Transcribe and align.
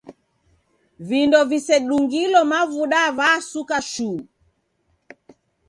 Vindo 1.07 1.39
visedungilo 1.51 2.41
mavuda 2.51 3.01
vasuka 3.17 3.77
shuu. 3.91 4.19